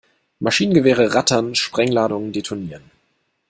Maschinengewehre 0.39 1.13
rattern, 1.13 1.53
Sprengladungen 1.53 2.31
detonieren. 2.33 2.89